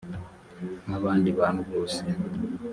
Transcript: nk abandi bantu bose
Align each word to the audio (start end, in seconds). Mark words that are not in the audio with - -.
nk 0.85 0.93
abandi 0.99 1.27
bantu 1.39 1.61
bose 1.71 1.99